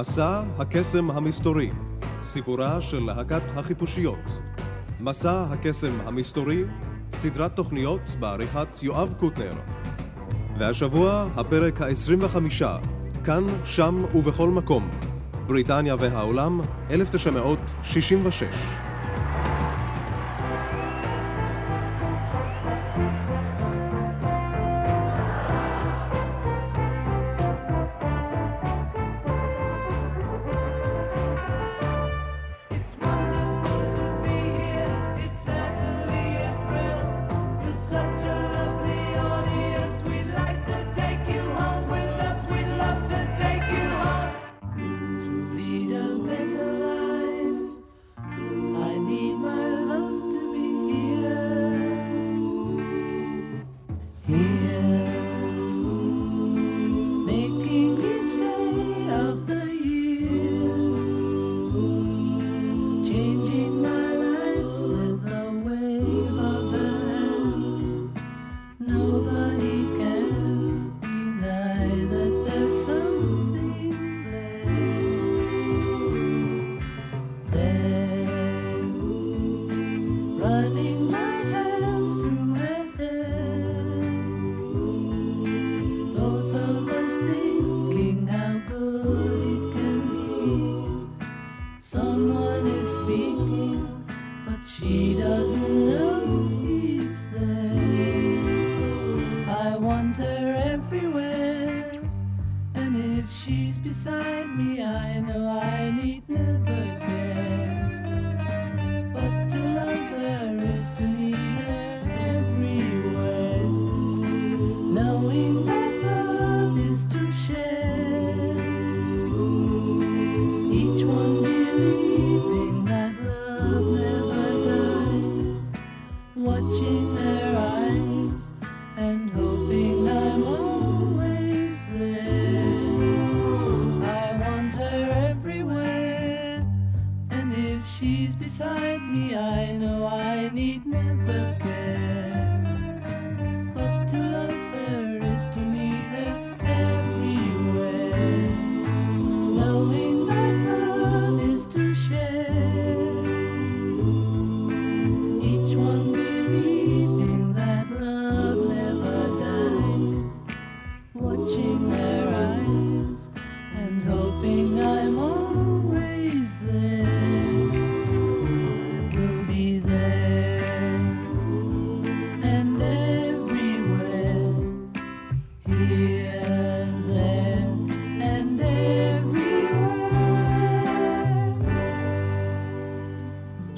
[0.00, 1.70] מסע הקסם המסתורי,
[2.24, 4.18] סיפורה של להקת החיפושיות.
[5.00, 6.64] מסע הקסם המסתורי,
[7.12, 9.54] סדרת תוכניות בעריכת יואב קוטנר.
[10.58, 12.36] והשבוע הפרק ה-25,
[13.24, 14.90] כאן, שם ובכל מקום,
[15.46, 18.85] בריטניה והעולם, 1966.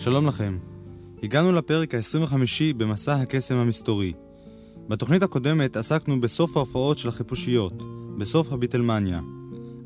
[0.08, 0.58] שלום לכם.
[1.22, 2.36] הגענו לפרק ה-25
[2.76, 4.12] במסע הקסם המסתורי.
[4.88, 7.72] בתוכנית הקודמת עסקנו בסוף ההופעות של החיפושיות,
[8.18, 9.20] בסוף הביטלמניה.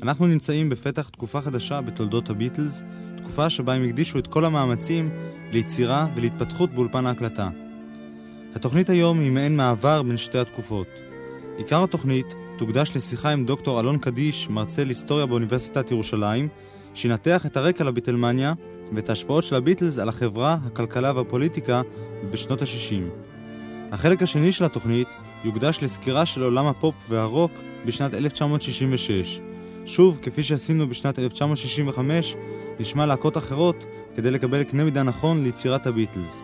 [0.01, 2.81] אנחנו נמצאים בפתח תקופה חדשה בתולדות הביטלס,
[3.17, 5.09] תקופה שבה הם הקדישו את כל המאמצים
[5.51, 7.49] ליצירה ולהתפתחות באולפן ההקלטה.
[8.55, 10.87] התוכנית היום היא מעין מעבר בין שתי התקופות.
[11.57, 16.47] עיקר התוכנית תוקדש לשיחה עם דוקטור אלון קדיש, מרצה להיסטוריה באוניברסיטת ירושלים,
[16.93, 18.53] שינתח את הרקע לביטלמניה
[18.95, 21.81] ואת ההשפעות של הביטלס על החברה, הכלכלה והפוליטיקה
[22.31, 23.33] בשנות ה-60.
[23.91, 25.07] החלק השני של התוכנית
[25.43, 27.51] יוקדש לסקירה של עולם הפופ והרוק
[27.85, 29.39] בשנת 1966.
[29.85, 32.35] שוב, כפי שעשינו בשנת 1965,
[32.79, 36.41] נשמע להקות אחרות כדי לקבל קנה מידה נכון ליצירת הביטלס.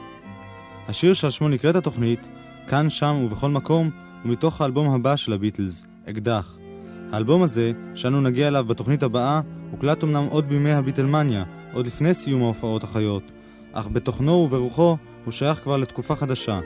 [0.88, 2.30] השיר שעל שמו נקראת התוכנית,
[2.68, 3.90] כאן, שם ובכל מקום,
[4.23, 6.58] הוא מתוך האלבום הבא של הביטלס, אקדח.
[7.12, 9.41] האלבום הזה, שאנו נגיע אליו בתוכנית הבאה,
[9.72, 11.44] הוקלט אמנם עוד בימי הביטלמניה,
[11.74, 13.24] עוד לפני סיום ההופעות החיות,
[13.74, 16.60] אך בתוכנו וברוחו הוא שייך כבר לתקופה חדשה.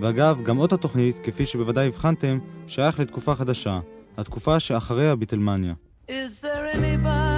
[0.00, 3.80] ואגב, גם אות התוכנית, כפי שבוודאי הבחנתם, שייך לתקופה חדשה,
[4.16, 5.74] התקופה שאחרי הביטלמניה.
[6.08, 7.37] Is there anybody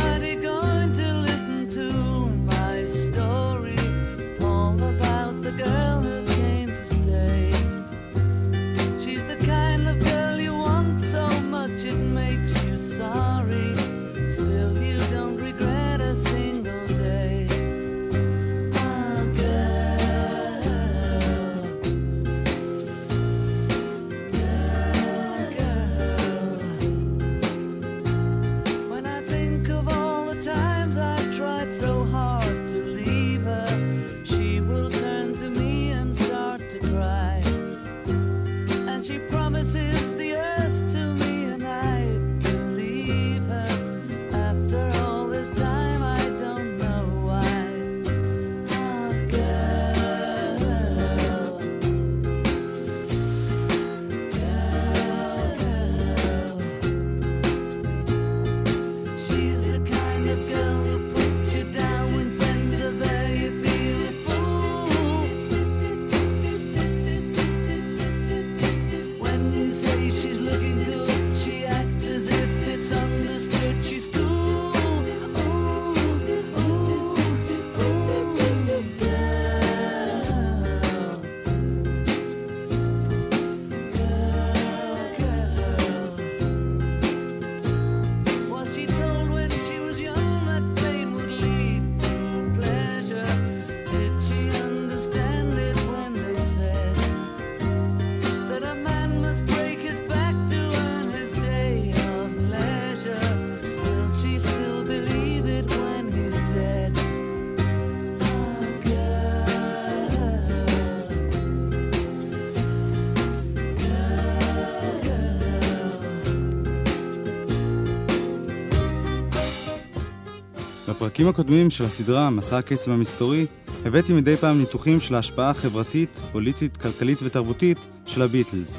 [121.01, 123.47] בפרקים הקודמים של הסדרה, מסע הקסם המסתורי,
[123.85, 128.79] הבאתי מדי פעם ניתוחים של ההשפעה החברתית, פוליטית, כלכלית ותרבותית של הביטלס.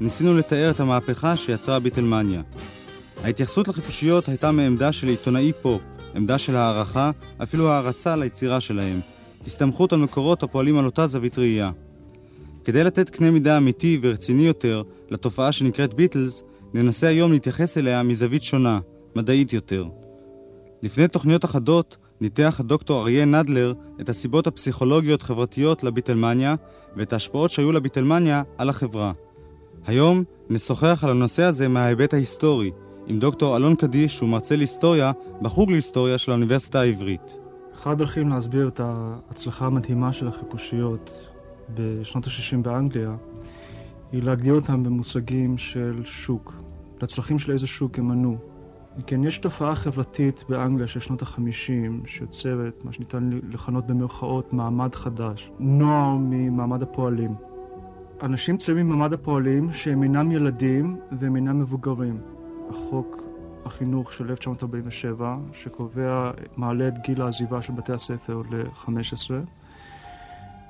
[0.00, 2.42] ניסינו לתאר את המהפכה שיצרה הביטלמניה.
[3.24, 5.82] ההתייחסות לחיפושיות הייתה מעמדה של עיתונאי פופ,
[6.14, 7.10] עמדה של הערכה,
[7.42, 9.00] אפילו הערצה ליצירה שלהם,
[9.46, 11.70] הסתמכות על מקורות הפועלים על אותה זווית ראייה.
[12.64, 16.42] כדי לתת קנה מידה אמיתי ורציני יותר לתופעה שנקראת ביטלס,
[16.74, 18.80] ננסה היום להתייחס אליה מזווית שונה,
[19.16, 20.01] מדעית יותר.
[20.82, 26.54] לפני תוכניות אחדות ניתח הדוקטור אריה נדלר את הסיבות הפסיכולוגיות-חברתיות לביטלמניה
[26.96, 29.12] ואת ההשפעות שהיו לביטלמניה על החברה.
[29.86, 32.70] היום נשוחח על הנושא הזה מההיבט ההיסטורי
[33.06, 35.12] עם דוקטור אלון קדיש, שהוא מרצה להיסטוריה
[35.42, 37.38] בחוג להיסטוריה של האוניברסיטה העברית.
[37.74, 41.30] אחת הדרכים להסביר את ההצלחה המדהימה של החיפושיות
[41.74, 43.16] בשנות ה-60 באנגליה
[44.12, 46.54] היא להגדיר אותם במושגים של שוק,
[47.02, 48.51] לצרכים של איזה שוק הם ענו.
[49.06, 55.50] כן, יש תופעה חברתית באנגליה של שנות ה-50 שיוצרת מה שניתן לכנות במרכאות מעמד חדש,
[55.58, 57.34] נוער ממעמד הפועלים.
[58.22, 62.20] אנשים צעירים ממעמד הפועלים שהם אינם ילדים והם אינם מבוגרים.
[62.70, 63.22] החוק
[63.64, 69.30] החינוך של 1947, שקובע, מעלה את גיל העזיבה של בתי הספר ל-15.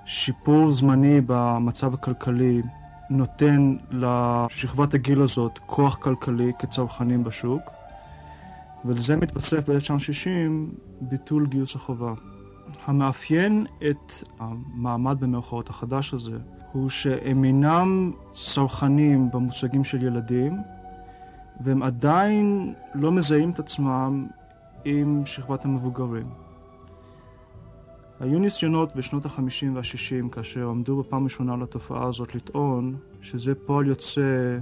[0.04, 2.62] שיפור זמני במצב הכלכלי
[3.10, 7.70] נותן לשכבת הגיל הזאת כוח כלכלי כצרכנים בשוק,
[8.84, 10.52] ולזה מתווסף ב-1960
[11.00, 12.14] ביטול גיוס החובה.
[12.86, 16.38] המאפיין את המעמד במרכאות החדש הזה
[16.72, 20.56] הוא שהם אינם צרכנים במושגים של ילדים,
[21.60, 24.26] והם עדיין לא מזהים את עצמם
[24.84, 26.26] עם שכבת המבוגרים.
[28.20, 34.58] היו ניסיונות בשנות ה-50 וה-60, כאשר עמדו בפעם ראשונה לתופעה הזאת, לטעון שזה פועל יוצא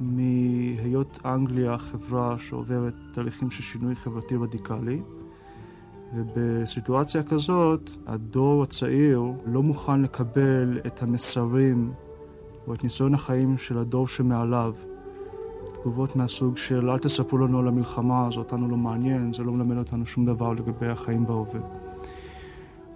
[0.00, 5.00] מהיות אנגליה חברה שעוברת תהליכים של שינוי חברתי רדיקלי,
[6.14, 11.92] ובסיטואציה כזאת, הדור הצעיר לא מוכן לקבל את המסרים
[12.66, 14.74] או את ניסיון החיים של הדור שמעליו.
[15.80, 19.76] תגובות מהסוג של אל תספרו לנו על המלחמה, זה אותנו לא מעניין, זה לא מלמד
[19.76, 21.60] אותנו שום דבר לגבי החיים בהווה.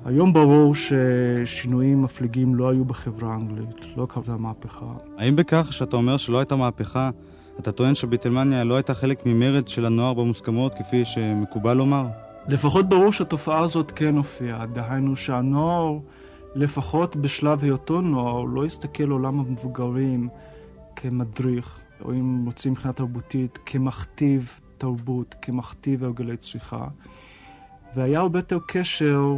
[0.05, 4.87] היום ברור ששינויים מפליגים לא היו בחברה האנגלית, לא קרתה מהפכה.
[5.19, 7.11] האם בכך שאתה אומר שלא הייתה מהפכה,
[7.59, 12.07] אתה טוען שביטלמניה לא הייתה חלק ממרד של הנוער במוסכמות, כפי שמקובל לומר?
[12.49, 14.67] לפחות ברור שהתופעה הזאת כן הופיעה.
[14.67, 15.99] דהיינו שהנוער,
[16.55, 20.29] לפחות בשלב היותו נוער, לא הסתכל לעולם המבוגרים
[20.97, 26.85] כמדריך, או אם רוצים מבחינה תרבותית, כמכתיב תרבות, כמכתיב הרגלי צריכה.
[27.97, 29.37] והיה הרבה יותר קשר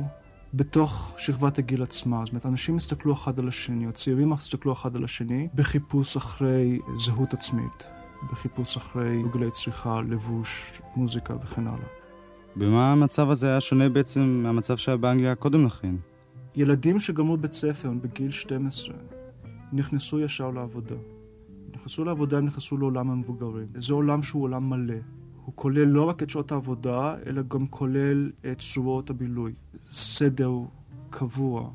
[0.55, 2.23] בתוך שכבת הגיל עצמה.
[2.25, 6.79] זאת אומרת, אנשים הסתכלו אחד על השני, או צעירים הסתכלו אחד על השני, בחיפוש אחרי
[6.95, 7.87] זהות עצמית,
[8.33, 11.89] בחיפוש אחרי הרגלי צריכה, לבוש, מוזיקה וכן הלאה.
[12.57, 15.95] במה המצב הזה היה שונה בעצם מהמצב שהיה באנגליה קודם לכן?
[16.55, 18.95] ילדים שגמרו בית ספר בגיל 12
[19.73, 20.97] נכנסו ישר לעבודה.
[21.75, 23.67] נכנסו לעבודה, הם נכנסו לעולם המבוגרים.
[23.75, 24.95] זה עולם שהוא עולם מלא.
[25.45, 29.53] הוא כולל לא רק את שעות העבודה, אלא גם כולל את צורות הבילוי.
[29.89, 30.51] סדר
[31.11, 31.71] קבוע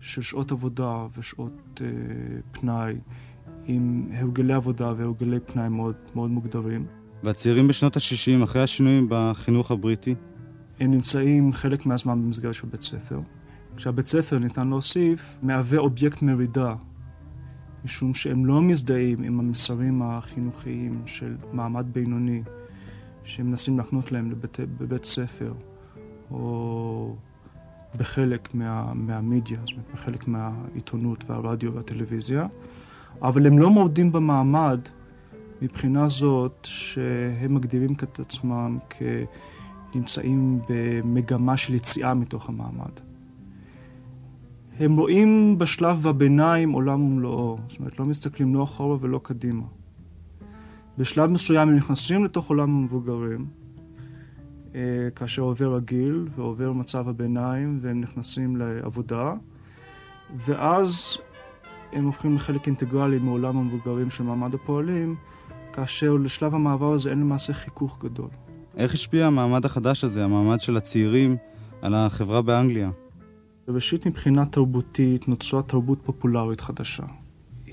[0.00, 1.86] של שעות עבודה ושעות אה,
[2.52, 2.94] פנאי,
[3.66, 6.86] עם הרגלי עבודה והרגלי פנאי מאוד, מאוד מוגדרים.
[7.22, 10.14] והצעירים בשנות ה-60, אחרי השינויים בחינוך הבריטי?
[10.80, 13.20] הם נמצאים חלק מהזמן במסגרת של בית ספר.
[13.76, 16.74] כשהבית ספר, ניתן להוסיף, מהווה אובייקט מרידה,
[17.84, 22.42] משום שהם לא מזדהים עם המסרים החינוכיים של מעמד בינוני,
[23.26, 25.52] שהם מנסים להקנות להם לבית, בבית ספר,
[26.30, 27.16] או
[27.96, 32.46] בחלק מה, מהמידיה, זאת אומרת, בחלק מהעיתונות והרדיו והטלוויזיה,
[33.22, 34.80] אבל הם לא מורדים במעמד
[35.62, 38.78] מבחינה זאת שהם מגדירים את עצמם
[39.92, 42.92] כנמצאים במגמה של יציאה מתוך המעמד.
[44.78, 49.66] הם רואים בשלב הביניים עולם ומלואו, זאת אומרת, לא מסתכלים לא אחורה ולא קדימה.
[50.98, 53.46] בשלב מסוים הם נכנסים לתוך עולם המבוגרים,
[54.74, 54.80] אה,
[55.16, 59.34] כאשר עובר הגיל ועובר מצב הביניים והם נכנסים לעבודה,
[60.36, 61.18] ואז
[61.92, 65.16] הם הופכים לחלק אינטגרלי מעולם המבוגרים של מעמד הפועלים,
[65.72, 68.28] כאשר לשלב המעבר הזה אין למעשה חיכוך גדול.
[68.76, 71.36] איך השפיע המעמד החדש הזה, המעמד של הצעירים,
[71.82, 72.90] על החברה באנגליה?
[73.68, 77.04] ראשית, מבחינה תרבותית נוצרה תרבות פופולרית חדשה.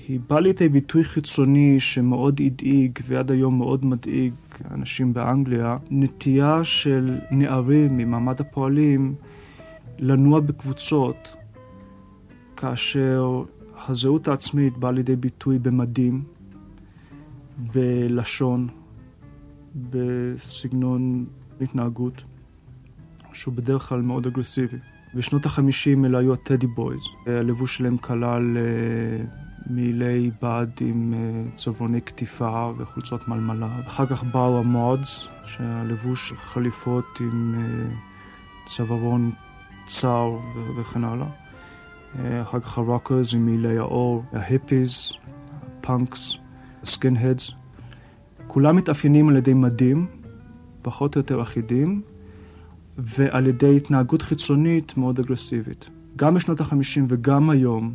[0.08, 4.34] היא באה לידי ביטוי חיצוני שמאוד הדאיג ועד היום מאוד מדאיג
[4.70, 9.14] אנשים באנגליה, נטייה של נערים ממעמד הפועלים
[9.98, 11.34] לנוע בקבוצות
[12.56, 13.42] כאשר
[13.88, 16.22] הזהות העצמית באה לידי ביטוי במדים,
[17.74, 18.68] בלשון,
[19.90, 21.26] בסגנון
[21.60, 22.24] התנהגות,
[23.32, 24.76] שהוא בדרך כלל מאוד אגרסיבי.
[25.14, 27.02] בשנות החמישים אלה היו ה Teddy Boys.
[27.26, 33.80] הלבוש שלהם כלל אה, מעילי בד עם אה, צווארוני קטיפה וחולצות מלמלה.
[33.86, 39.32] אחר כך באו ה Mods, שהלבוש חליפות עם אה, צווארון
[39.86, 40.30] צר
[40.76, 41.26] וכן הלאה.
[42.42, 45.12] אחר כך ה Rockers עם מעילי העור, ה hippies,
[45.78, 46.36] ה punks,
[46.82, 47.50] ה skinheads.
[48.46, 50.06] כולם מתאפיינים על ידי מדים,
[50.82, 52.02] פחות או יותר אחידים,
[52.98, 55.88] ועל ידי התנהגות חיצונית מאוד אגרסיבית.
[56.16, 57.94] גם בשנות החמישים וגם היום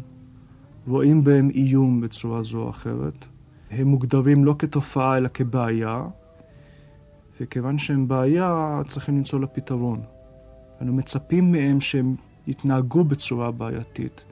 [0.90, 3.26] רואים בהם איום בצורה זו או אחרת.
[3.72, 6.04] הם מוגדרים לא כתופעה אלא כבעיה,
[7.42, 10.02] וכיוון שהם בעיה צריכים למצוא לה פתרון.
[10.82, 12.16] אנו מצפים מהם שהם
[12.48, 14.26] יתנהגו בצורה בעייתית.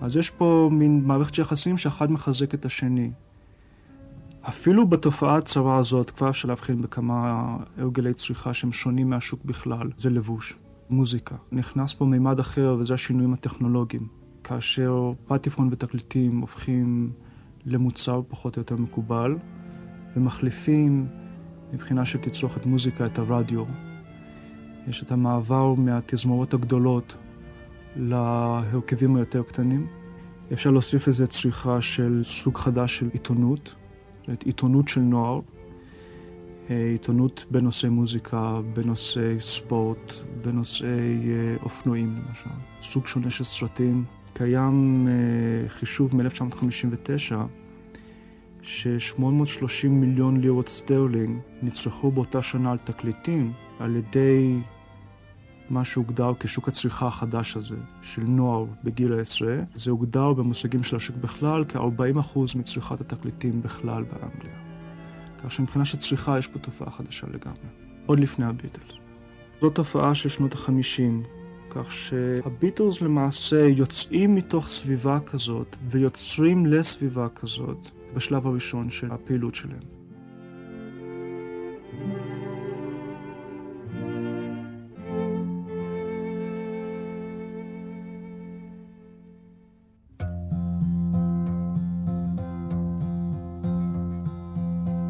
[0.00, 3.10] אז יש פה מין מערכת יחסים שאחד מחזק את השני.
[4.48, 10.10] אפילו בתופעה הצרה הזאת כבר אפשר להבחין בכמה הרגלי צריכה שהם שונים מהשוק בכלל, זה
[10.10, 10.58] לבוש,
[10.90, 11.34] מוזיקה.
[11.52, 14.21] נכנס פה מימד אחר וזה השינויים הטכנולוגיים.
[14.44, 17.10] כאשר פטיפון ותקליטים הופכים
[17.66, 19.36] למוצר פחות או יותר מקובל,
[20.16, 21.06] ומחליפים
[21.72, 23.64] מבחינה של תצרוכת מוזיקה את הרדיו.
[24.88, 27.16] יש את המעבר מהתזמורות הגדולות
[27.96, 29.86] להרכבים היותר קטנים.
[30.52, 33.74] אפשר להוסיף לזה צריכה של סוג חדש של עיתונות,
[34.26, 35.40] זאת עיתונות של נוער,
[36.70, 42.50] אה, עיתונות בנושאי מוזיקה, בנושאי ספורט, בנושאי אה, אופנועים למשל.
[42.80, 44.04] סוג שונה של סרטים.
[44.34, 47.34] קיים אה, חישוב מ-1959
[48.62, 54.60] ש-830 מיליון לירות סטרלינג נצרכו באותה שנה על תקליטים על ידי
[55.70, 59.56] מה שהוגדר כשוק הצריכה החדש הזה, של נוער בגיל העשרה.
[59.74, 64.56] זה הוגדר במושגים של השוק בכלל כ-40% מצריכת התקליטים בכלל באנגליה.
[65.38, 67.68] כך שמבחינה של צריכה יש פה תופעה חדשה לגמרי,
[68.06, 68.94] עוד לפני הביטלס.
[69.60, 71.22] זו תופעה של שנות החמישים,
[71.74, 80.02] כך שהביטלס למעשה יוצאים מתוך סביבה כזאת ויוצרים לסביבה כזאת בשלב הראשון של הפעילות שלהם.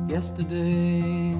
[0.08, 1.34] yesterday.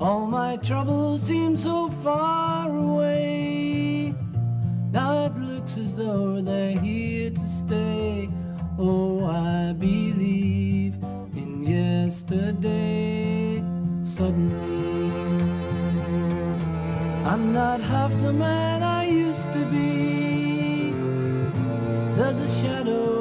[0.00, 2.75] All my troubles seem so far
[5.78, 8.28] as though they're here to stay.
[8.78, 10.94] Oh, I believe
[11.34, 13.62] in yesterday.
[14.04, 15.10] Suddenly,
[17.24, 20.92] I'm not half the man I used to be.
[22.16, 23.15] There's a shadow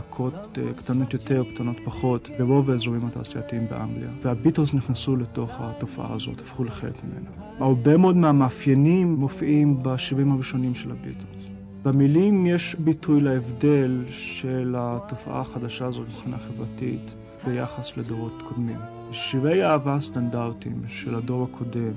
[0.00, 4.10] להקות אה, קטנות יותר, קטנות פחות, ברוב האזורים התעשייתיים באנגליה.
[4.22, 7.30] והביטלס נכנסו לתוך התופעה הזאת, הפכו לחלק ממנה.
[7.58, 11.48] הרבה מאוד מהמאפיינים מופיעים בשירים הראשונים של הביטלס.
[11.82, 17.14] במילים יש ביטוי להבדל של התופעה החדשה הזאת מבחינה חברתית
[17.46, 18.78] ביחס לדורות קודמים.
[19.12, 21.92] שירי אהבה סטנדרטיים של הדור הקודם,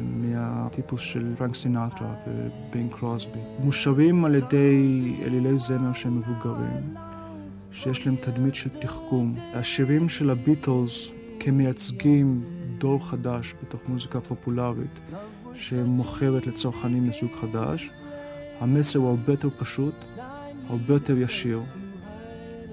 [0.00, 6.94] מהטיפוס של פרנק סינטרה ובין קרוסבי, מושרים על ידי אלילי זמר שהם מבוגרים,
[7.72, 9.34] שיש להם תדמית של תחכום.
[9.54, 12.44] השירים של הביטלס כמייצגים
[12.78, 15.00] דור חדש בתוך מוזיקה פופולרית
[15.54, 17.90] שמוכרת לצרכנים מסוג חדש,
[18.60, 19.94] המסר הוא הרבה יותר פשוט,
[20.68, 21.62] הרבה יותר ישיר,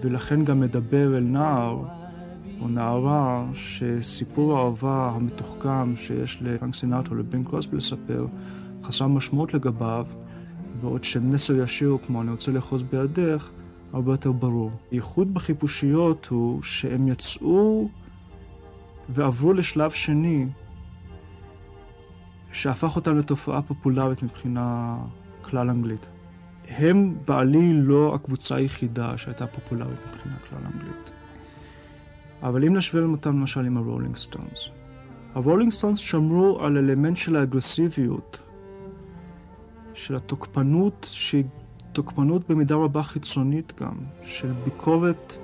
[0.02, 2.03] ולכן גם מדבר אל נער
[2.62, 8.26] או נערה שסיפור האהבה המתוחכם שיש לפרנק סינטרו לבן קרוסבי לספר
[8.84, 10.06] חסר משמעות לגביו,
[10.82, 13.50] בעוד שמסר ישיר כמו אני רוצה לאחוז בידך,
[13.94, 14.72] הרבה יותר ברור.
[14.92, 17.90] הייחוד בחיפושיות הוא שהם יצאו
[19.10, 20.48] ועברו לשלב שני
[22.52, 24.98] שהפך אותם לתופעה פופולרית מבחינה
[25.42, 26.06] כלל אנגלית.
[26.68, 31.03] הם בעליל לא הקבוצה היחידה שהייתה פופולרית מבחינה כלל אנגלית.
[32.44, 34.70] אבל אם נשווה אותם למשל עם הרולינג סטונס.
[35.36, 38.40] הרולינג סטונס שמרו על אלמנט של האגרסיביות,
[39.94, 41.44] של התוקפנות, שהיא
[41.92, 45.38] תוקפנות במידה רבה חיצונית גם, של ביקורת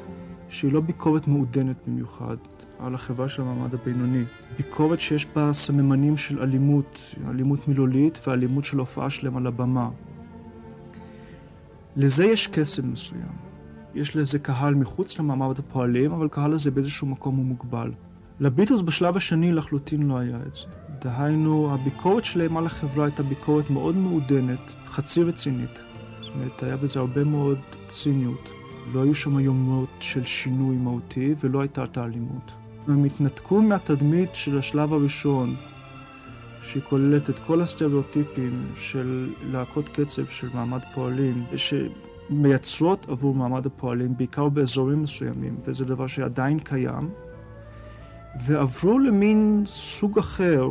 [0.50, 2.38] שהיא לא ביקורת מעודנת במיוחד
[2.79, 4.24] על החברה של המעמד הבינוני.
[4.58, 9.89] ביקורת שיש בה סממנים של אלימות, אלימות מילולית ואלימות של הופעה שלהם על הבמה.
[11.96, 13.49] לזה יש קסם מסוים.
[13.96, 17.91] יש לזה קהל מחוץ למעמד הפועלים, אבל קהל הזה באיזשהו מקום הוא מוגבל.
[18.39, 20.65] לביטוס בשלב השני לחלוטין לא היה את זה.
[21.01, 25.79] דהיינו, הביקורת שלהם על החברה הייתה ביקורת מאוד מעודנת, חצי רצינית.
[26.22, 28.50] זאת אומרת, היה בזה הרבה מאוד ציניות.
[28.93, 32.51] לא היו שם יומות של שינוי מהותי ולא הייתה את האלימות.
[32.88, 35.56] הם התנתקו מהתדמית של השלב הראשון,
[36.62, 41.43] שהיא כוללת את כל הסטריאוטיפים של להקות קצב של מעמד פועלים,
[42.30, 47.10] שמייצרות עבור מעמד הפועלים, בעיקר באזורים מסוימים, וזה דבר שעדיין קיים,
[48.46, 50.68] ועברו למין סוג אחר,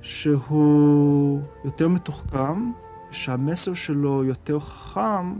[0.00, 2.72] שהוא יותר מתוחכם,
[3.10, 5.34] שהמסר שלו יותר חכם,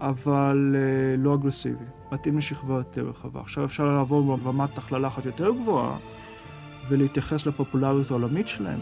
[0.00, 1.84] אבל uh, לא אגרסיבי.
[2.12, 3.40] מתאים לשכבה יותר רחבה.
[3.40, 5.96] עכשיו אפשר לעבור ברמת הכללה אחת יותר גבוהה
[6.88, 8.80] ולהתייחס לפופולריות העולמית שלהם.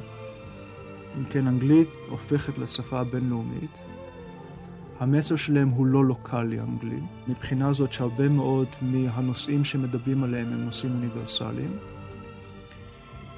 [1.18, 3.91] אם כן, אנגלית הופכת לשפה הבינלאומית.
[5.02, 7.00] המסר שלהם הוא לא לוקאלי אנגלי.
[7.28, 11.70] מבחינה זאת שהרבה מאוד מהנושאים שמדברים עליהם הם נושאים אוניברסליים.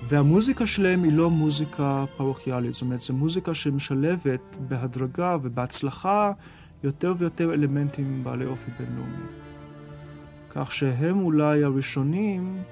[0.09, 6.33] והמוזיקה שלהם היא לא מוזיקה פרוכיאלית, זאת אומרת, זו מוזיקה שמשלבת בהדרגה ובהצלחה
[6.83, 9.27] יותר ויותר אלמנטים בעלי אופי בינלאומי.
[10.51, 12.63] כך שהם אולי הראשונים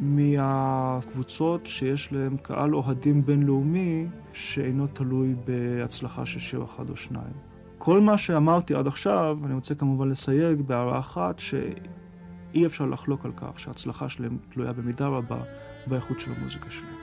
[0.00, 7.47] מהקבוצות שיש להם קהל אוהדים בינלאומי שאינו תלוי בהצלחה של שיר אחד או שניים.
[7.78, 13.32] כל מה שאמרתי עד עכשיו, אני רוצה כמובן לסייג בהערה אחת, שאי אפשר לחלוק על
[13.36, 15.40] כך שההצלחה שלהם תלויה במידה רבה
[15.86, 16.94] באיכות של המוזיקה שלהם.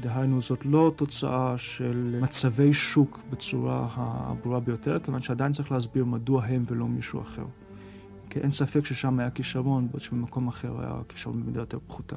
[0.00, 6.44] דהיינו, זאת לא תוצאה של מצבי שוק בצורה הברורה ביותר, כיוון שעדיין צריך להסביר מדוע
[6.44, 7.44] הם ולא מישהו אחר.
[8.30, 12.16] כי אין ספק ששם היה כישרון, בעוד שבמקום אחר היה כישרון במידה יותר פחותה.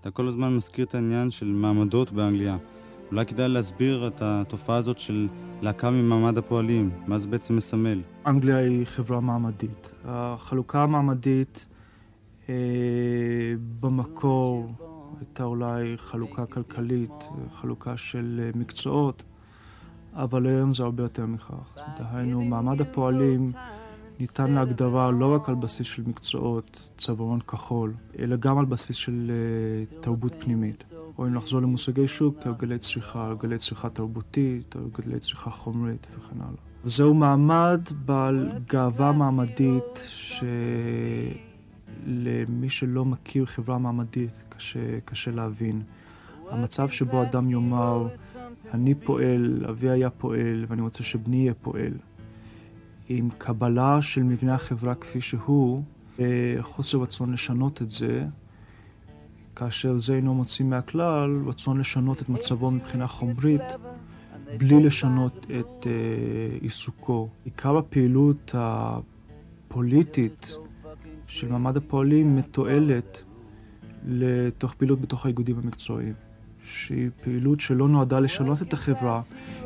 [0.00, 2.56] אתה כל הזמן מזכיר את העניין של מעמדות באנגליה.
[3.10, 5.28] אולי כדאי להסביר את התופעה הזאת של
[5.62, 8.02] להקה ממעמד הפועלים, מה זה בעצם מסמל?
[8.26, 9.90] אנגליה היא חברה מעמדית.
[10.04, 11.66] החלוקה המעמדית
[12.48, 12.54] אה,
[13.80, 14.72] במקור
[15.20, 19.24] הייתה אולי חלוקה כלכלית, חלוקה של אה, מקצועות,
[20.14, 21.78] אבל היום זה הרבה יותר מכך.
[21.98, 23.46] דהיינו, מעמד הפועלים
[24.20, 29.30] ניתן להגדרה לא רק על בסיס של מקצועות צווארון כחול, אלא גם על בסיס של
[29.30, 30.84] uh, תרבות פנימית.
[31.18, 36.60] או אם נחזור למושגי שוק, הרגלי צריכה, הרגלי צריכה תרבותית, הרגלי צריכה חומרית וכן הלאה.
[36.84, 40.02] זהו מעמד בעל גאווה מעמדית
[42.04, 45.82] שלמי שלא מכיר חברה מעמדית קשה, קשה להבין.
[46.50, 48.08] המצב שבו אדם יאמר,
[48.74, 51.92] אני פועל, אבי היה פועל, ואני רוצה שבני יהיה פועל.
[53.08, 55.82] עם קבלה של מבנה החברה כפי שהוא,
[56.18, 58.26] וחוסר רצון לשנות את זה,
[59.58, 63.62] כאשר זה אינו מוציא מהכלל, רצון לשנות את מצבו מבחינה חומרית,
[64.58, 67.28] בלי לשנות את uh, עיסוקו.
[67.44, 70.56] עיקר הפעילות הפוליטית
[71.26, 73.22] של מעמד הפועלים מתועלת
[74.06, 76.14] לתוך פעילות בתוך האיגודים המקצועיים,
[76.64, 79.20] שהיא פעילות שלא נועדה לשנות את החברה,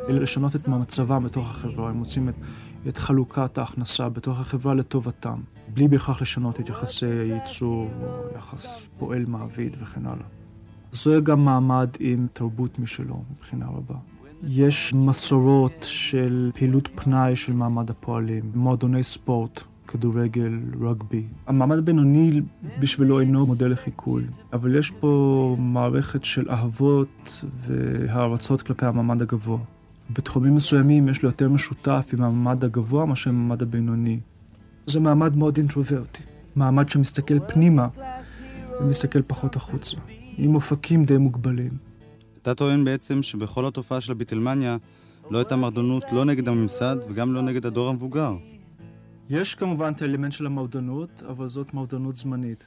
[0.09, 1.89] אלא לשנות את מצבם בתוך החברה.
[1.89, 2.35] הם מוצאים את
[2.87, 5.39] את חלוקת ההכנסה בתוך החברה לטובתם,
[5.73, 7.89] בלי בהכרח לשנות את יחסי הייצור,
[8.37, 10.25] יחס פועל-מעביד וכן הלאה.
[10.91, 13.95] זה גם מעמד עם תרבות משלו מבחינה רבה.
[14.43, 21.23] יש מסורות של פעילות פנאי של מעמד הפועלים, מועדוני ספורט, כדורגל, רגבי.
[21.47, 22.41] המעמד הבינוני
[22.79, 29.59] בשבילו אינו מודל לחיקוי, אבל יש פה מערכת של אהבות והערצות כלפי המעמד הגבוה.
[30.17, 34.19] בתחומים מסוימים יש לו יותר משותף עם המעמד הגבוה מאשר עם המעמד הבינוני.
[34.85, 36.23] זה מעמד מאוד אינטרוברטי,
[36.55, 37.87] מעמד שמסתכל פנימה
[38.81, 39.97] ומסתכל פחות החוצה,
[40.37, 41.71] עם אופקים די מוגבלים.
[42.41, 44.77] אתה טוען בעצם שבכל התופעה של הביטלמניה
[45.31, 48.35] לא הייתה מרדנות לא נגד הממסד וגם לא נגד הדור המבוגר.
[49.29, 52.65] יש כמובן את האלמנט של המועדנות, אבל זאת מועדנות זמנית.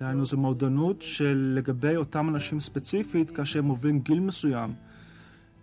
[0.00, 4.72] דהיינו, זו מועדנות של לגבי אותם אנשים ספציפית, כאשר הם עוברים גיל מסוים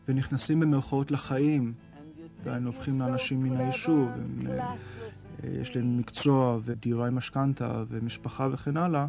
[0.10, 1.74] ונכנסים במרכאות לחיים,
[2.44, 4.10] דהיינו, הופכים לאנשים מן היישוב,
[4.50, 4.76] אה,
[5.44, 9.08] אה, יש להם מקצוע ודירה עם משכנתה ומשפחה וכן הלאה,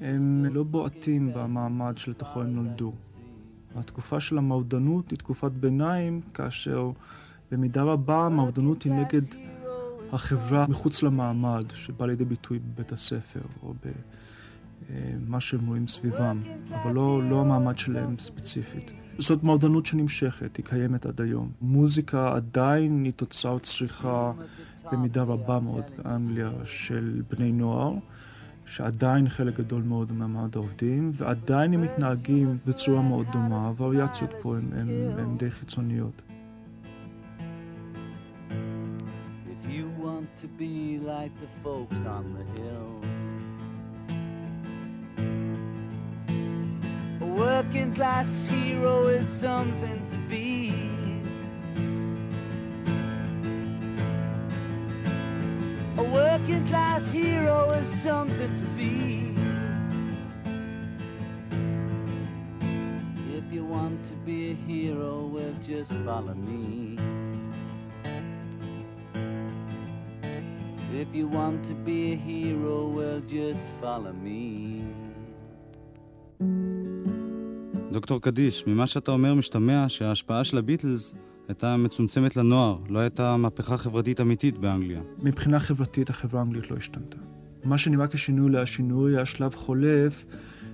[0.00, 2.92] הם לא בועטים במעמד שלתוכו הם נולדו.
[3.76, 6.90] התקופה של המועדנות היא תקופת ביניים, כאשר
[7.50, 9.22] במידה רבה המועדנות היא נגד
[10.12, 13.74] החברה מחוץ למעמד, שבא לידי ביטוי בבית הספר או
[14.90, 18.92] במה שהם רואים סביבם, אבל לא, לא המעמד שלהם ספציפית.
[19.20, 21.50] זאת מועדנות שנמשכת, היא קיימת עד היום.
[21.60, 24.32] מוזיקה עדיין היא תוצר צריכה
[24.92, 27.94] במידה רבה מאוד באנגליה של בני נוער.
[28.66, 35.36] שעדיין חלק גדול מאוד ממעמד העובדים, ועדיין הם מתנהגים בצורה מאוד דומה, הווריאציות פה הן
[35.36, 36.22] די חיצוניות.
[40.40, 43.49] to be like the folks on the hill.
[47.30, 50.74] Working class hero is something to be.
[55.96, 59.34] A working class hero is something to be.
[63.36, 66.98] If you want to be a hero, well, just follow me.
[70.92, 74.84] If you want to be a hero, well, just follow me.
[77.92, 81.14] דוקטור קדיש, ממה שאתה אומר משתמע שההשפעה של הביטלס
[81.48, 85.00] הייתה מצומצמת לנוער, לא הייתה מהפכה חברתית אמיתית באנגליה.
[85.22, 87.16] מבחינה חברתית החברה האנגלית לא השתנתה.
[87.64, 90.24] מה שנראה כשינוי להשינוי היה שלב חולף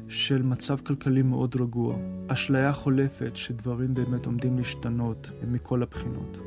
[0.09, 1.97] של מצב כלכלי מאוד רגוע.
[2.29, 6.39] אשליה חולפת שדברים באמת עומדים להשתנות מכל הבחינות.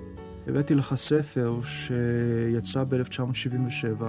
[0.47, 4.03] הבאתי לך ספר שיצא ב-1977,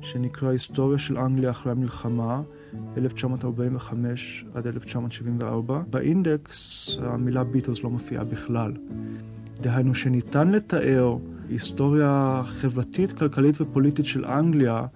[0.00, 2.42] שנקרא היסטוריה של אנגליה אחרי המלחמה,
[2.96, 5.82] 1945 עד 1974.
[5.90, 8.72] באינדקס המילה ביטלס לא מופיעה בכלל.
[9.60, 11.16] דהיינו שניתן לתאר
[11.48, 14.86] היסטוריה חברתית, כלכלית ופוליטית של אנגליה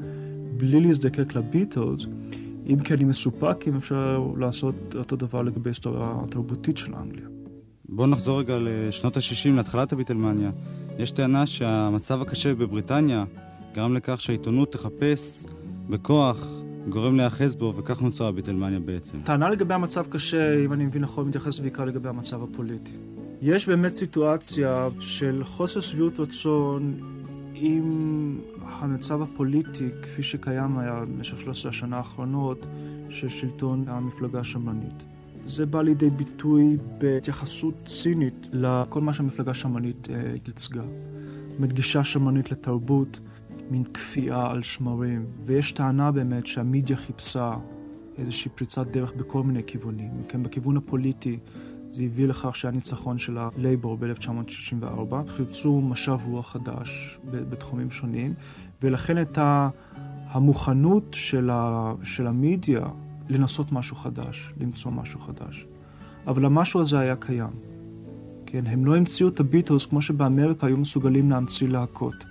[0.57, 2.07] בלי להזדקק לביטלס,
[2.67, 7.29] אם כי אני מסופק אם אפשר לעשות אותו דבר לגבי היסטוריה התרבותית של אנגליה.
[7.89, 10.51] בואו נחזור רגע לשנות ה-60, להתחלת הביטלמניה.
[10.99, 13.25] יש טענה שהמצב הקשה בבריטניה
[13.75, 15.47] גרם לכך שהעיתונות תחפש
[15.89, 16.47] בכוח
[16.89, 19.19] גורם להיאחז בו, וכך נוצרה הביטלמניה בעצם.
[19.25, 22.93] טענה לגבי המצב קשה, אם אני מבין נכון, מתייחסת בעיקר לגבי המצב הפוליטי.
[23.43, 26.95] יש באמת סיטואציה של חוסר שביעות רצון
[27.55, 32.67] עם המצב הפוליטי כפי שקיים היה במשך 13 השנה האחרונות
[33.11, 35.05] של שלטון המפלגה השמרנית.
[35.45, 40.83] זה בא לידי ביטוי בהתייחסות צינית לכל מה שהמפלגה השמרנית אה, ייצגה.
[41.59, 43.21] מדגישה שמרנית לתרבות,
[43.71, 47.55] מין כפייה על שמרים, ויש טענה באמת שהמידיה חיפשה
[48.19, 50.11] איזושהי פריצת דרך בכל מיני כיוונים.
[50.29, 51.39] כן, בכיוון הפוליטי
[51.89, 58.35] זה הביא לכך שהיה ניצחון של הלייבור ב-1964, חיפשו משב רוח חדש בתחומים שונים,
[58.83, 59.69] ולכן הייתה
[60.29, 62.87] המוכנות של, ה, של המידיה
[63.29, 65.67] לנסות משהו חדש, למצוא משהו חדש.
[66.27, 67.51] אבל המשהו הזה היה קיים.
[68.47, 72.25] כן, הם לא המציאו את הביטלס כמו שבאמריקה היו מסוגלים להמציא להקות,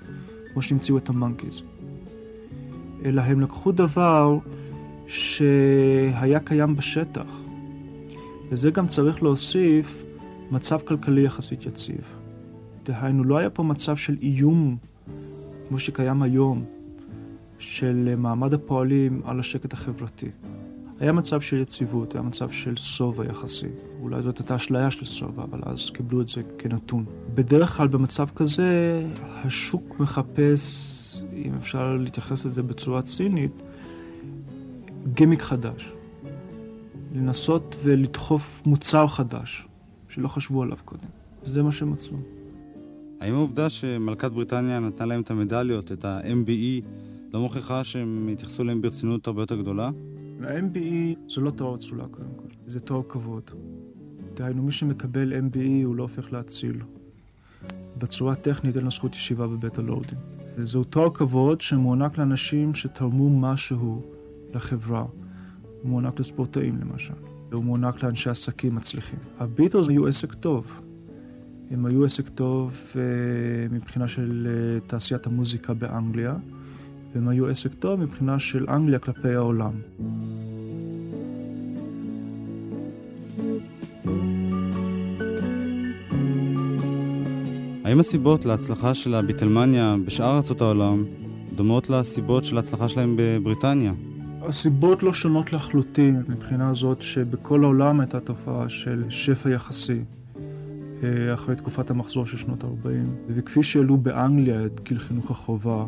[0.53, 1.61] כמו שהמציאו את המונקיז.
[3.05, 4.37] אלא הם לקחו דבר
[5.07, 7.39] שהיה קיים בשטח.
[8.51, 10.03] לזה גם צריך להוסיף
[10.51, 12.01] מצב כלכלי יחסית יציב.
[12.85, 14.77] דהיינו, לא היה פה מצב של איום,
[15.69, 16.63] כמו שקיים היום,
[17.59, 20.29] של מעמד הפועלים על השקט החברתי.
[21.03, 23.67] היה מצב של יציבות, היה מצב של שובע יחסי.
[24.01, 27.05] אולי זאת הייתה אשליה של שובע, אבל אז קיבלו את זה כנתון.
[27.35, 33.63] בדרך כלל במצב כזה, השוק מחפש, אם אפשר להתייחס לזה בצורה צינית,
[35.13, 35.93] גימיק חדש.
[37.15, 39.67] לנסות ולדחוף מוצר חדש,
[40.09, 41.09] שלא חשבו עליו קודם.
[41.43, 42.17] זה מה שהם מצאו.
[43.21, 46.85] האם העובדה שמלכת בריטניה נתנה להם את המדליות, את ה-MBE,
[47.33, 49.89] לא מוכיחה שהם התייחסו להם ברצינות הרבה יותר גדולה?
[50.41, 53.51] ה-MBE זה לא תואר אצולה קודם כל, זה תואר כבוד.
[54.33, 56.81] דהיינו, מי שמקבל MBE הוא לא הופך להציל.
[57.97, 60.17] בצורה טכנית אין לו זכות ישיבה בבית הלורדים.
[60.57, 64.01] זהו תואר כבוד שמוענק לאנשים שתרמו משהו
[64.53, 65.05] לחברה.
[65.81, 67.13] הוא מוענק לספורטאים למשל.
[67.51, 69.19] הוא מוענק לאנשי עסקים מצליחים.
[69.39, 70.81] הביטלס היו עסק טוב.
[71.71, 72.97] הם היו עסק טוב uh,
[73.73, 76.35] מבחינה של uh, תעשיית המוזיקה באנגליה.
[77.13, 79.71] והם היו עסק טוב מבחינה של אנגליה כלפי העולם.
[87.83, 91.05] האם הסיבות להצלחה של הביטלמניה בשאר ארצות העולם
[91.55, 93.93] דומות לסיבות של ההצלחה שלהם בבריטניה?
[94.41, 99.99] הסיבות לא שונות לחלוטין, מבחינה זאת שבכל העולם הייתה תופעה של שפע יחסי
[101.03, 102.87] אה, אחרי תקופת המחזור של שנות ה-40,
[103.27, 105.85] וכפי שהעלו באנגליה את גיל חינוך החובה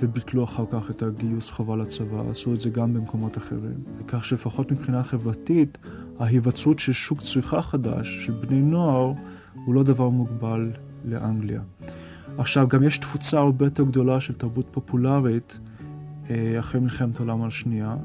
[0.00, 3.74] וביטלו אחר כך את הגיוס חובה לצבא, עשו את זה גם במקומות אחרים.
[4.08, 5.78] כך שלפחות מבחינה חברתית,
[6.18, 9.12] ההיווצרות של שוק צריכה חדש של בני נוער
[9.64, 10.70] הוא לא דבר מוגבל
[11.04, 11.60] לאנגליה.
[12.38, 15.58] עכשיו, גם יש תפוצה הרבה יותר גדולה של תרבות פופולרית
[16.30, 17.96] אה, אחרי מלחמת העולם השנייה,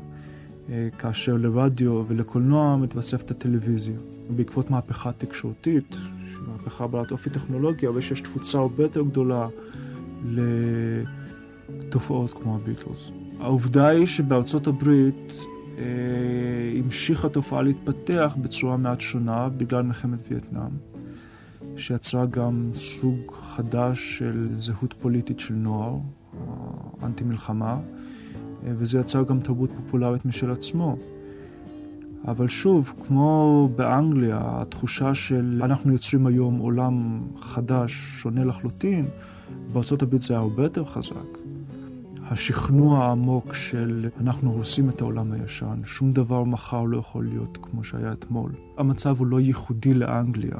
[0.69, 3.95] אה, כאשר לרדיו ולקולנוע מתווספת הטלוויזיה.
[4.29, 5.97] בעקבות מהפכה תקשורתית,
[6.47, 9.47] מהפכה בעלת אופי טכנולוגי, אבל שיש תפוצה הרבה יותר גדולה
[11.69, 13.11] לתופעות כמו הביטלס.
[13.39, 15.33] העובדה היא שבארצות הברית
[15.77, 15.83] אה,
[16.79, 20.71] המשיכה התופעה להתפתח בצורה מעט שונה בגלל מלחמת וייטנאם,
[21.77, 25.97] שיצרה גם סוג חדש של זהות פוליטית של נוער,
[27.03, 27.77] אנטי מלחמה,
[28.65, 30.97] אה, וזה יצר גם תרבות פופולרית משל עצמו.
[32.27, 39.05] אבל שוב, כמו באנגליה, התחושה של אנחנו יוצרים היום עולם חדש, שונה לחלוטין,
[39.73, 41.42] בארה"ב זה היה הרבה יותר חזק.
[42.33, 47.83] השכנוע העמוק של אנחנו הורסים את העולם הישן, שום דבר מחר לא יכול להיות כמו
[47.83, 48.51] שהיה אתמול.
[48.77, 50.57] המצב הוא לא ייחודי לאנגליה.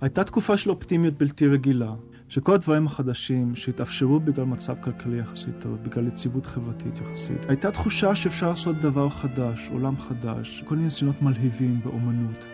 [0.00, 1.94] הייתה תקופה של אופטימיות בלתי רגילה.
[2.28, 8.14] שכל הדברים החדשים שהתאפשרו בגלל מצב כלכלי יחסית טוב, בגלל יציבות חברתית יחסית, הייתה תחושה
[8.14, 12.46] שאפשר לעשות דבר חדש, עולם חדש, כל מיני ניסיונות מלהיבים באומנות,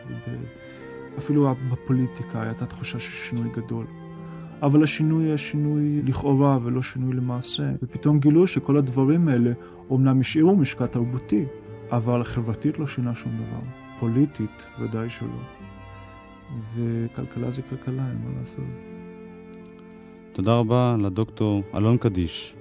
[1.19, 3.87] אפילו בפוליטיקה הייתה תחושה של שינוי גדול.
[4.63, 9.53] אבל השינוי היה שינוי לכאורה ולא שינוי למעשה, ופתאום גילו שכל הדברים האלה
[9.91, 11.45] אומנם השאירו משקע תרבותי,
[11.91, 13.61] אבל חברתית לא שינה שום דבר,
[14.01, 15.29] פוליטית ודאי שלא.
[16.75, 18.65] וכלכלה זה כלכלה, אין מה לעשות.
[20.33, 22.55] תודה רבה לדוקטור אלון קדיש.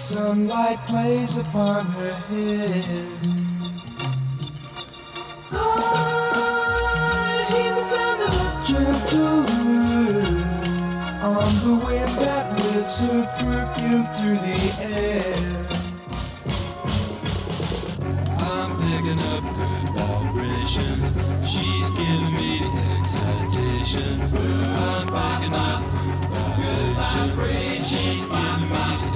[0.00, 3.06] Sunlight plays upon her hair.
[5.52, 5.54] I
[7.50, 10.40] hear the sound of a gentle wind
[11.22, 15.68] on the wind that lifts her perfume through the air.
[18.40, 21.12] I'm picking up good excitations.
[21.44, 22.52] She's giving me
[22.96, 24.32] excitations.
[24.32, 25.82] I'm picking up
[26.56, 27.86] good vibrations.
[27.86, 29.09] She's giving me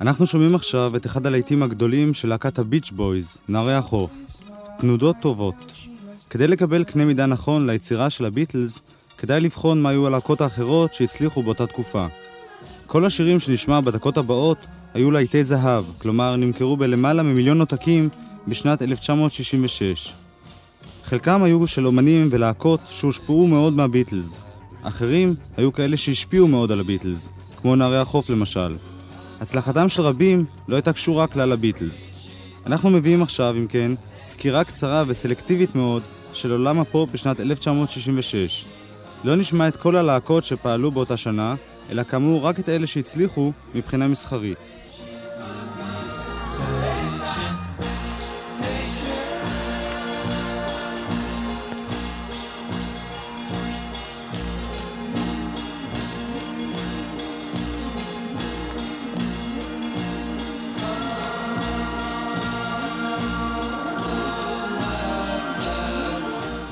[0.00, 4.40] אנחנו שומעים עכשיו את אחד הלהיטים הגדולים של להקת הביץ' בויז, נערי החוף.
[4.78, 5.72] תנודות טובות.
[6.30, 8.80] כדי לקבל קנה מידה נכון ליצירה של הביטלס,
[9.18, 12.06] כדאי לבחון מה היו הלהקות האחרות שהצליחו באותה תקופה.
[12.94, 18.08] כל השירים שנשמע בדקות הבאות היו להיטי זהב, כלומר נמכרו בלמעלה ממיליון עותקים
[18.48, 20.12] בשנת 1966.
[21.04, 24.44] חלקם היו של אומנים ולהקות שהושפעו מאוד מהביטלס.
[24.82, 28.76] אחרים היו כאלה שהשפיעו מאוד על הביטלס, כמו נערי החוף למשל.
[29.40, 32.10] הצלחתם של רבים לא הייתה קשורה כלל לביטלס.
[32.66, 36.02] אנחנו מביאים עכשיו, אם כן, סקירה קצרה וסלקטיבית מאוד
[36.32, 38.64] של עולם הפופ בשנת 1966.
[39.24, 41.54] לא נשמע את כל הלהקות שפעלו באותה שנה,
[41.90, 44.70] אלא כאמור רק את אלה שהצליחו מבחינה מסחרית.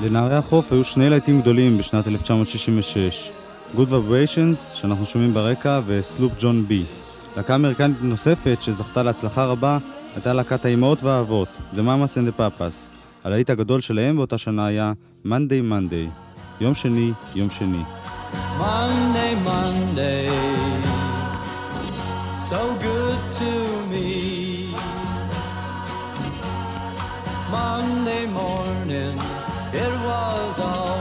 [0.03, 3.31] לנערי החוף היו שני להיטים גדולים בשנת 1966,
[3.75, 6.83] Good Vibrations, שאנחנו שומעים ברקע, וסלופ ג'ון בי.
[7.37, 9.77] להקה אמריקנית נוספת שזכתה להצלחה רבה
[10.15, 12.91] הייתה להקת האימהות והאבות, The Mamas and the Papas.
[13.23, 14.93] הלהיט הגדול שלהם באותה שנה היה
[15.25, 16.09] Monday Monday,
[16.61, 17.83] יום שני, יום שני.
[18.59, 20.29] Monday, Monday,
[22.49, 23.51] so good to
[23.91, 24.09] me.
[27.51, 29.15] Monday morning,
[29.83, 30.92] it was all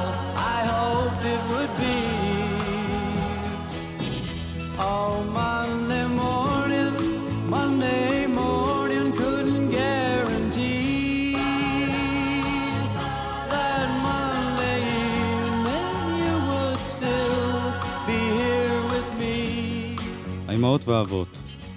[20.72, 21.28] האימהות והאבות.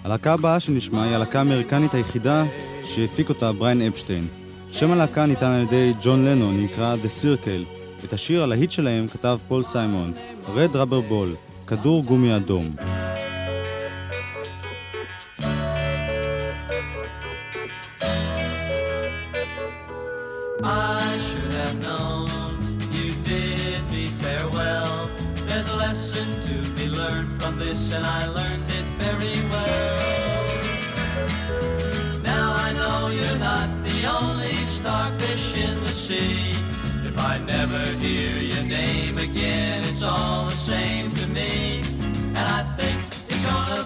[0.04, 2.46] הלהקה הבאה שנשמע היא הלהקה האמריקנית היחידה
[2.84, 4.28] שהפיק אותה בריין אפשטיין.
[4.72, 8.06] שם הלהקה ניתן על ידי ג'ון לנון, נקרא The Circle.
[8.06, 10.14] את השיר הלהיט שלהם כתב פול סיימון,
[10.56, 12.76] Red Rubber Ball, כדור גומי אדום.
[20.64, 20.95] I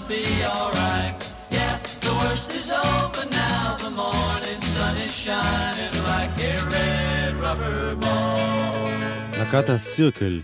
[0.10, 1.18] be alright.
[1.58, 3.78] Yeah, the worst is over now.
[3.86, 9.38] The morning sun is shining like a red rubber ball.
[9.38, 10.42] להקת הסירקל.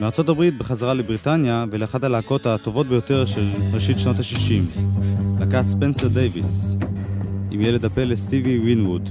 [0.00, 4.80] מארצות הברית בחזרה לבריטניה ולאחת הלהקות הטובות ביותר של ראשית שנות ה-60.
[5.40, 6.76] להקת ספנסר דייוויס.
[7.50, 9.08] עם ילד הפלא סטיבי ווינווד.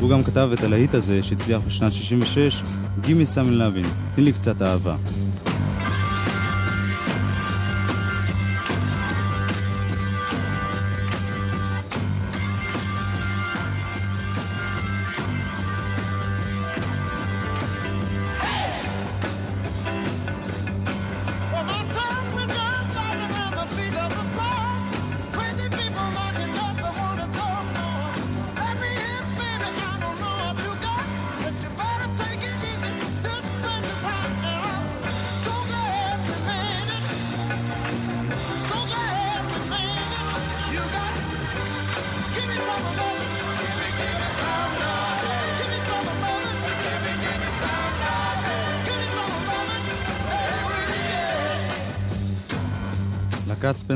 [0.00, 2.62] הוא גם כתב את הלהיט הזה שהצליח בשנת 66,
[3.00, 4.96] Gimme Some Lovin', תני לי קצת אהבה.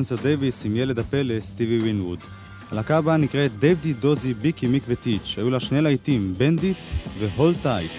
[0.05, 2.19] ספנסר דייוויס עם ילד הפלא סטיבי ווינווד.
[2.73, 5.35] הלהקה הבאה נקראת דייב די, דוזי, ביקי, מיק וטיץ'.
[5.37, 6.77] היו לה שני להיטים, Bend It
[7.19, 7.91] ו-Hold Tight.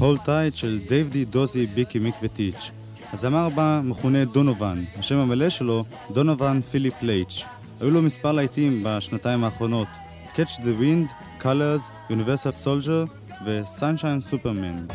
[0.00, 2.70] הול טייט של דייבדי דוזי ביקי מיק וטיץ'.
[3.12, 7.44] הזמר הבא מכונה דונובן, השם המלא שלו דונובן פיליפ לייץ'.
[7.80, 9.88] היו לו מספר להיטים בשנתיים האחרונות
[10.34, 13.08] Catch the Wind, Colors, Universal Soldier
[13.44, 14.92] ו-Sunshine Superman.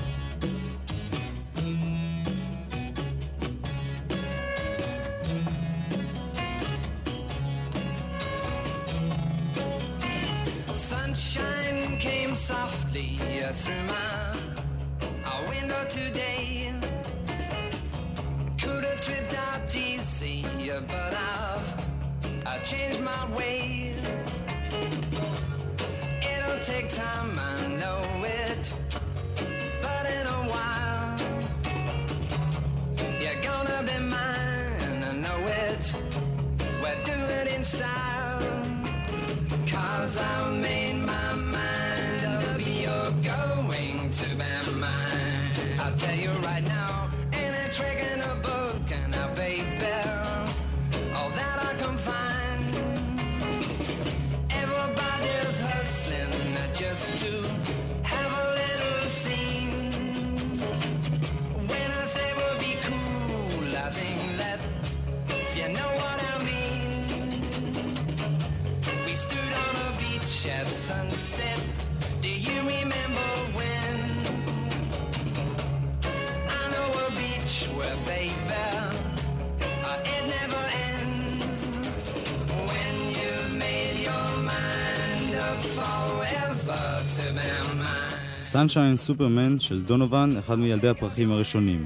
[88.51, 91.85] Sunshine Superman של דונובן, אחד מילדי הפרחים הראשונים.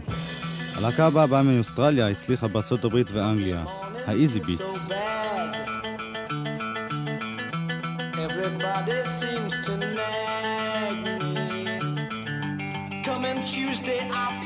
[0.75, 3.63] הלהקה הבאה באה מאוסטרליה, הצליחה בארצות הברית ואנגליה,
[4.07, 4.91] ה-Easy Beats.
[9.69, 9.75] So
[13.69, 14.38] bad.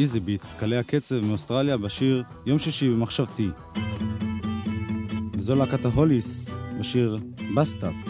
[0.00, 3.48] Easy Beats, קלי הקצב מאוסטרליה בשיר יום שישי במחשבתי.
[5.34, 7.18] וזו להקת ההוליס בשיר
[7.56, 8.09] Bus Stop.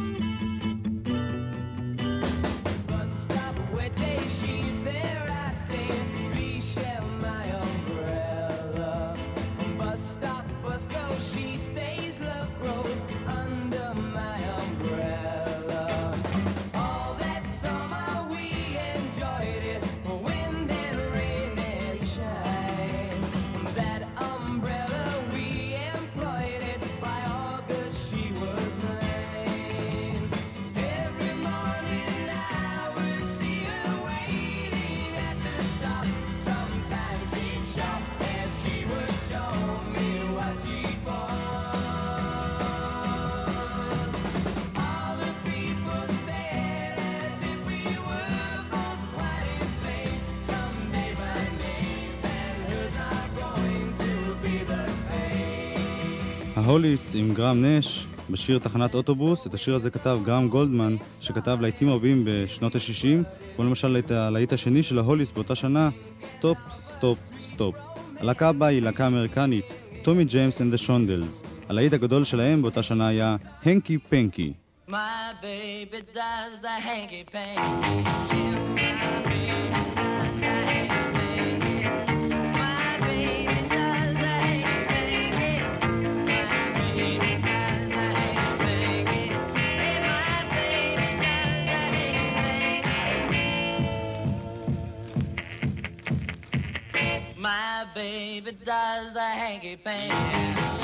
[56.71, 56.81] Same.
[56.81, 59.47] ההוליס עם גרם נש בשיר תחנת אוטובוס.
[59.47, 63.25] את השיר הזה כתב גרם גולדמן, שכתב להיטים רבים בשנות ה-60,
[63.57, 65.89] כמו למשל את הלהיט השני של ההוליס באותה שנה,
[66.21, 67.75] Stop, Stop, Stop.
[68.19, 71.43] הלהקה הבאה היא להקה אמריקנית, טומי ג'יימס אנד דה שונדלס.
[71.69, 74.53] הלהיט הגדול שלהם באותה שנה היה Hanky Panky.
[74.89, 74.93] My
[75.43, 78.70] baby does the hanky panky.
[97.51, 100.15] My baby does the hanky panky.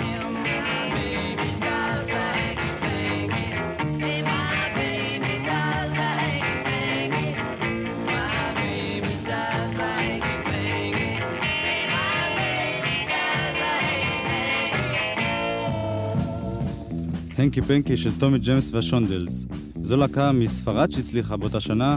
[0.02, 0.28] Yeah,
[0.66, 3.44] my baby does the hanky panky.
[17.38, 19.46] הנקי פנקי של טומי ג'יימס והשונדלס.
[19.80, 21.96] זו להקה מספרד שהצליחה באותה שנה,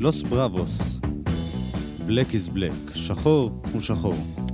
[0.00, 0.98] לוס בראבוס.
[2.06, 4.45] בלק איז בלק, שחור הוא שחור.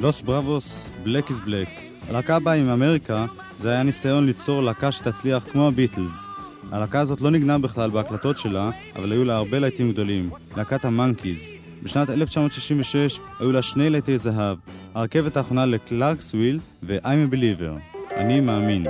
[0.00, 1.68] לוס בראבוס, Black Is Black.
[2.08, 3.26] הלהקה הבאה מאמריקה,
[3.56, 6.26] זה היה ניסיון ליצור להקה שתצליח כמו הביטלס.
[6.72, 10.30] הלהקה הזאת לא ניגנה בכלל בהקלטות שלה, אבל היו לה הרבה להיטים גדולים.
[10.56, 11.52] להקת המאנקיז.
[11.82, 14.56] בשנת 1966 היו לה שני להיטי זהב,
[14.94, 18.00] הרכבת האחרונה לקלארקסוויל ו-I'm a Believer.
[18.16, 18.86] אני מאמין.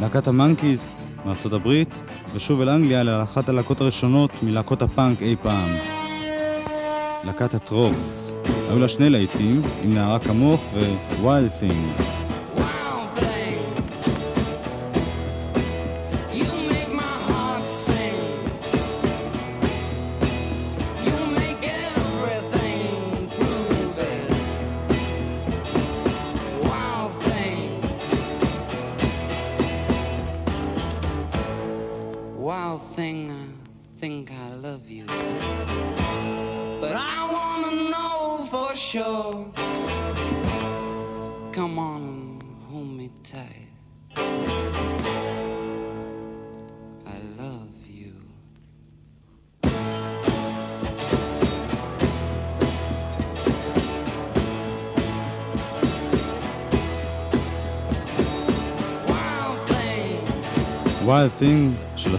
[0.00, 2.00] להקת המאנקיז מארצות הברית,
[2.34, 5.76] ושוב אל אנגליה לאחת הלהקות הראשונות מלהקות הפאנק אי פעם.
[7.24, 8.32] להקת הטרוקס.
[8.68, 12.15] היו לה שני להיטים, עם נערה כמוך ו-Wild Thing.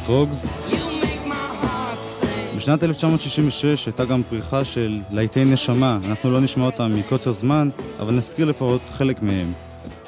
[0.07, 0.67] Sing.
[2.55, 8.13] בשנת 1966 הייתה גם פריחה של להיטי נשמה, אנחנו לא נשמע אותם מקוצר זמן, אבל
[8.13, 9.53] נזכיר לפחות חלק מהם.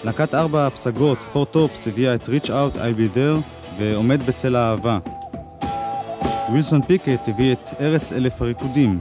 [0.04, 3.41] להקת ארבע הפסגות, פור טופס, הביאה את Reach Out I'll Be There
[3.78, 5.00] ועומד בצל האהבה.
[6.50, 9.00] ווילסון פיקט הביא את ארץ אלף הריקודים.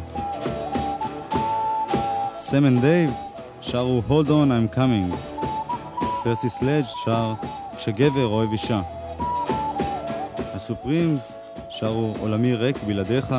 [2.37, 3.11] סם אנד דייב
[3.61, 5.17] שרו Hold On I'm Coming.
[6.25, 7.33] פרסי סלאג' שר
[7.77, 8.98] כשגבר אוהב אישה.
[10.59, 11.41] הסופרימס
[11.71, 13.35] שרו עולמי ריק בלעדיך,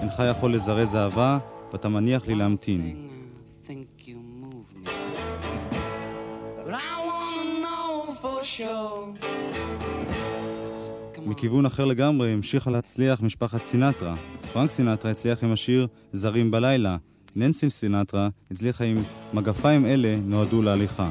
[0.00, 1.38] אינך יכול לזרז אהבה,
[1.72, 3.08] ואתה מניח לי להמתין.
[11.26, 14.14] מכיוון אחר לגמרי המשיכה להצליח משפחת סינטרה.
[14.52, 16.96] פרנק סינטרה הצליח עם השיר "זרים בלילה".
[17.36, 19.02] ננסי סינטרה הצליחה עם
[19.32, 21.10] "מגפיים אלה נועדו להליכה".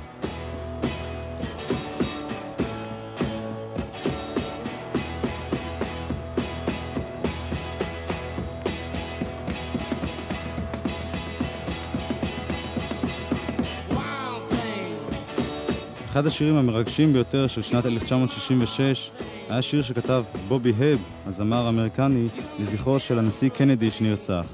[16.15, 19.11] אחד השירים המרגשים ביותר של שנת 1966
[19.49, 22.27] היה שיר שכתב בובי הב, הזמר האמריקני,
[22.59, 24.45] לזכרו של הנשיא קנדי שנרצח.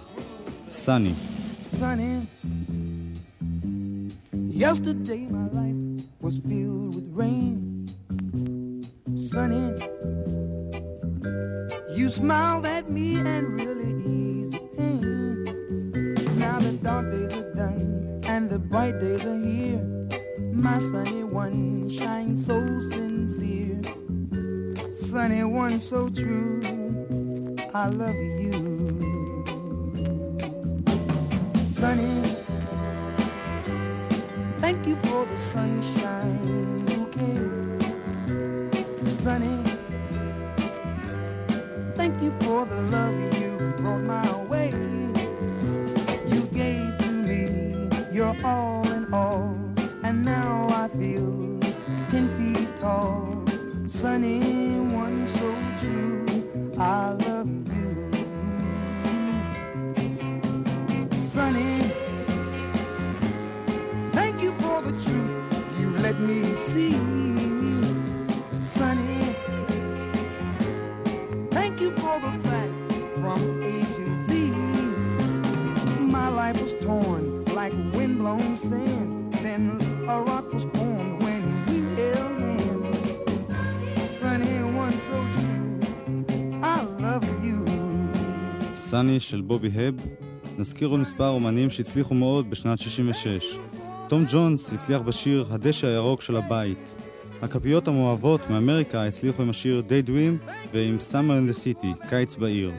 [0.70, 1.14] סאני.
[1.80, 2.14] Sunny.
[12.22, 15.07] smiled at me and really eased the pain.
[16.43, 17.88] Now the dark days are done
[18.34, 20.00] and the bright days are here.
[20.53, 23.81] My sunny one shines so sincere.
[24.91, 26.61] Sunny one so true.
[27.73, 28.51] I love you.
[31.67, 32.35] Sunny,
[34.59, 37.79] thank you for the sunshine you came.
[39.21, 39.63] Sunny,
[41.95, 44.69] thank you for the love you brought my way.
[46.27, 48.80] You gave to me your all
[50.22, 51.59] now I feel
[52.09, 53.43] ten feet tall.
[53.88, 54.39] Sunny,
[54.93, 56.26] one so true,
[56.78, 58.11] I love you.
[61.11, 61.91] Sunny,
[64.13, 66.93] thank you for the truth you let me see.
[68.59, 69.36] Sunny,
[71.51, 72.84] thank you for the facts
[73.15, 74.51] from A to Z.
[75.99, 79.20] My life was torn like windblown sand.
[79.51, 79.67] Then
[80.07, 82.99] a rock was formed when we held hands.
[84.19, 85.69] Sunny, one so true.
[86.75, 87.59] I love you.
[88.75, 89.95] סאני של בובי הב.
[90.57, 93.57] נזכיר עוד מספר אומנים שהצליחו מאוד בשנת 66.
[94.09, 96.95] תום ג'ונס הצליח בשיר "הדשא הירוק של הבית".
[97.41, 102.71] הכפיות המאוהבות מאמריקה הצליחו עם השיר "Day Dream" ועם "Summer in the City" קיץ בעיר.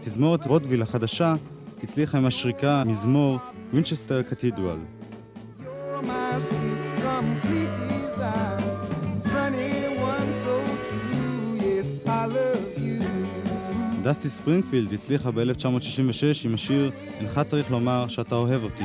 [0.00, 1.34] תזמורת וודוויל החדשה
[1.82, 3.38] הצליחה עם השריקה מזמור
[3.72, 4.78] "Winchester Cathedral".
[14.02, 18.84] דסטי ספרינגפילד הצליחה ב-1966 עם השיר "אינך צריך לומר שאתה אוהב אותי".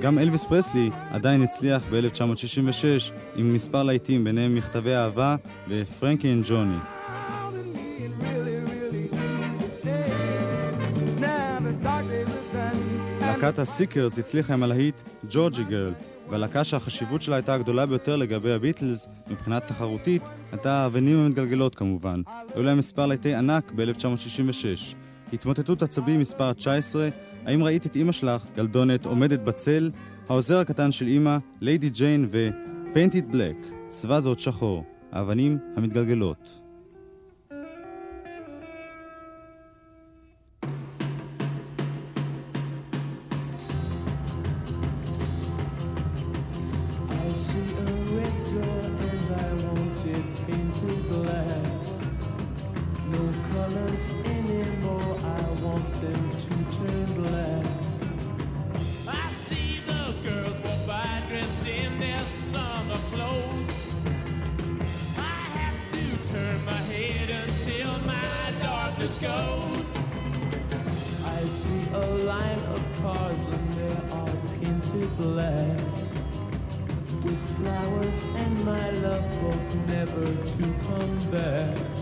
[0.00, 5.36] גם אלוויס פרסלי עדיין הצליח ב-1966 עם מספר להיטים ביניהם מכתבי אהבה
[5.68, 6.76] ו-Frankie and Johnny.
[13.20, 15.92] להקת הסיקרס הצליחה עם הלהיט Georgy Girl,
[16.30, 20.22] והלהקה שהחשיבות שלה הייתה הגדולה ביותר לגבי הביטלס מבחינה תחרותית,
[20.52, 22.22] הייתה האבנים המתגלגלות כמובן.
[22.54, 24.94] היו להם מספר להיטי ענק ב-1966.
[25.32, 27.08] התמוטטות עצבים מספר 19,
[27.46, 29.90] האם ראית את אימא שלך, ילדונת, עומדת בצל,
[30.28, 36.63] העוזר הקטן של אימא, ליידי ג'יין ו- Paint It Black, צבע זאת שחור, האבנים המתגלגלות.
[77.24, 81.93] With flowers and my love both never to come back.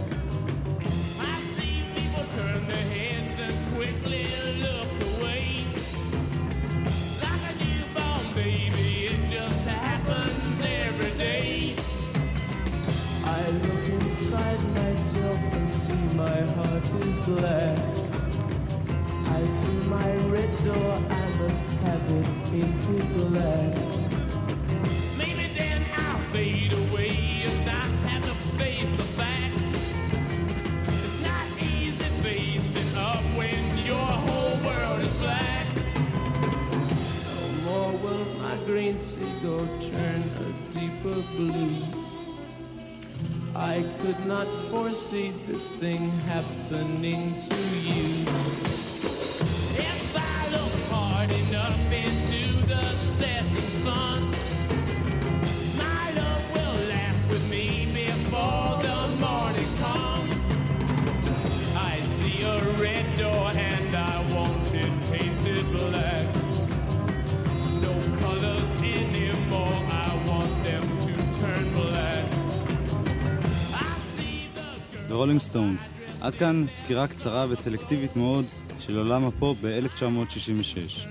[75.32, 75.42] Girl.
[75.42, 75.88] רולינג סטונס.
[76.20, 78.44] עד כאן סקירה קצרה וסלקטיבית מאוד
[78.78, 81.06] של עולם הפופ ב-1966.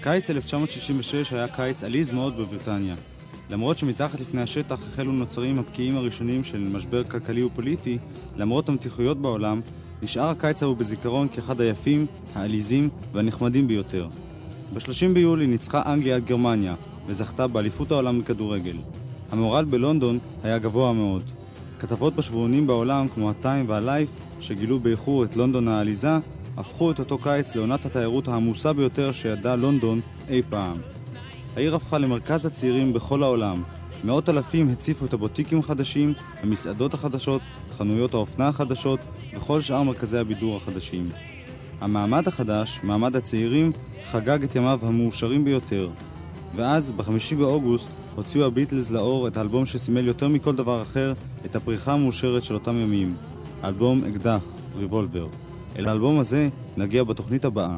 [0.00, 2.94] קיץ 1966 היה קיץ עליז מאוד בבריטניה.
[3.50, 7.98] למרות שמתחת לפני השטח החלו נוצרים הבקיעים הראשונים של משבר כלכלי ופוליטי,
[8.36, 9.60] למרות המתיחויות בעולם,
[10.02, 14.08] נשאר הקיץ ההוא בזיכרון כאחד היפים, העליזים והנחמדים ביותר.
[14.72, 16.74] ב-30 ביולי ניצחה אנגליה את גרמניה,
[17.06, 18.76] וזכתה באליפות העולם בכדורגל.
[19.30, 21.43] המורל בלונדון היה גבוה מאוד.
[21.78, 24.10] כתבות בשבועונים בעולם כמו הטיים והלייף
[24.40, 26.18] שגילו באיחור את לונדון העליזה,
[26.56, 30.76] הפכו את אותו קיץ לעונת התיירות העמוסה ביותר שידעה לונדון אי פעם.
[31.56, 33.62] העיר הפכה למרכז הצעירים בכל העולם.
[34.04, 36.12] מאות אלפים הציפו את הבוטיקים החדשים,
[36.42, 37.42] המסעדות החדשות,
[37.76, 39.00] חנויות האופנה החדשות
[39.36, 41.08] וכל שאר מרכזי הבידור החדשים.
[41.80, 43.72] המעמד החדש, מעמד הצעירים,
[44.04, 45.90] חגג את ימיו המאושרים ביותר.
[46.56, 51.12] ואז, בחמישי באוגוסט, הוציאו הביטלס לאור את האלבום שסימל יותר מכל דבר אחר
[51.44, 53.14] את הפריחה המאושרת של אותם ימים.
[53.62, 54.42] האלבום אקדח,
[54.76, 55.26] ריבולבר.
[55.76, 57.76] אל האלבום הזה נגיע בתוכנית הבאה.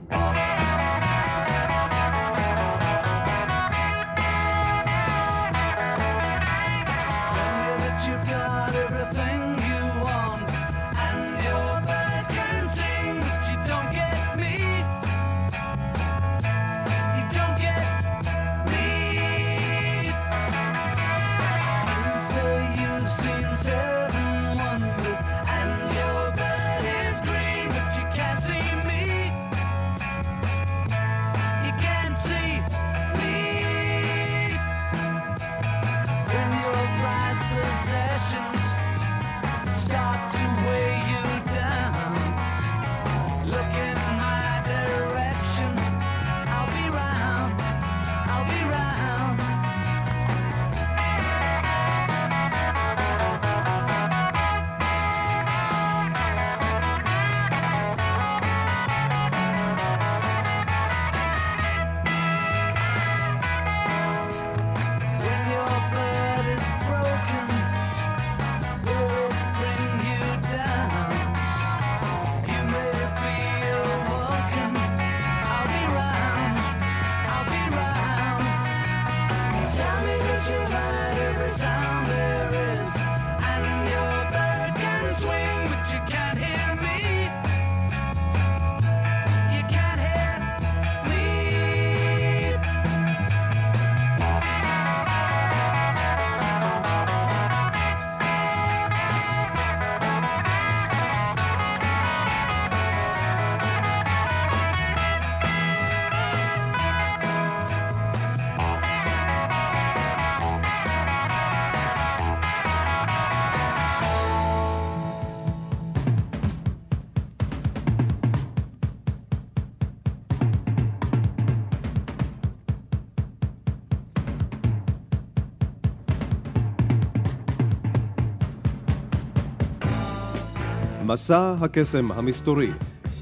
[131.17, 132.71] מסע הקסם המסתורי,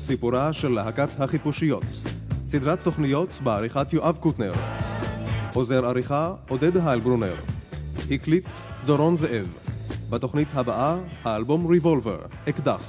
[0.00, 1.84] סיפורה של להקת החיפושיות,
[2.44, 4.52] סדרת תוכניות בעריכת יואב קוטנר,
[5.54, 7.34] עוזר עריכה עודד היילברונר,
[8.10, 8.48] הקליט
[8.86, 9.46] דורון זאב,
[10.10, 12.18] בתוכנית הבאה האלבום ריבולבר,
[12.48, 12.83] אקדח,